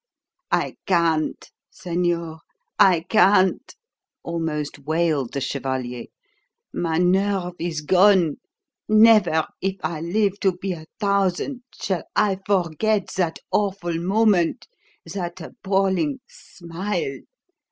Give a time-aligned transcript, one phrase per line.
[0.51, 2.39] "I can't, señor,
[2.79, 3.75] I can't!"
[4.23, 6.05] almost wailed the chevalier.
[6.73, 8.37] "My nerve is gone.
[8.89, 14.67] Never, if I live to be a thousand, shall I forget that awful moment,
[15.13, 17.19] that appalling 'smile.'